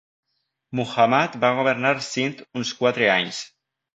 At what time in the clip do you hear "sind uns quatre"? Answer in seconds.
2.07-3.13